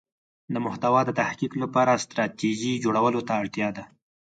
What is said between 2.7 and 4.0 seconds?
جوړولو ته اړتیا ده.